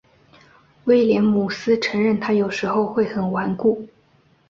[0.85, 3.87] 威廉姆斯承认他有时会很顽固。